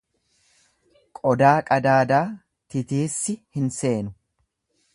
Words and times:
Qodaa 1.19 1.51
qadaadaa 1.67 2.23
titiissi 2.73 3.37
hin 3.59 3.69
seenu. 3.79 4.15